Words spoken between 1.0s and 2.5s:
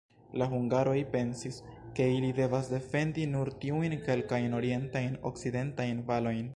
pensis, ke ili